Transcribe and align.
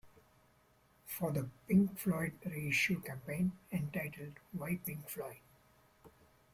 For 1.05 1.31
the 1.31 1.47
Pink 1.67 1.95
Floyd 1.95 2.33
reissue 2.43 3.01
campaign 3.01 3.51
entitled 3.71 4.33
Why 4.51 4.77
Pink 4.83 5.07
Floyd...? 5.07 5.37